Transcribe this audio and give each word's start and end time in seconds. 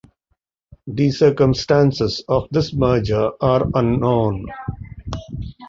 The 0.87 1.11
circumstances 1.11 2.23
of 2.27 2.47
this 2.49 2.73
merger 2.73 3.33
are 3.39 3.67
unknown. 3.75 4.47